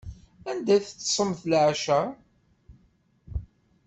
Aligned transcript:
Anda 0.49 0.75
teṭṭsemt 0.85 1.39
leɛca? 1.51 1.99